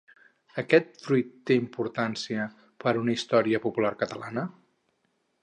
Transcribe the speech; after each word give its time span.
Aquest 0.61 0.87
fruit 1.07 1.29
té 1.49 1.57
importància 1.63 2.47
per 2.85 2.95
una 3.03 3.15
història 3.19 3.61
popular 3.67 3.93
catalana? 4.03 4.49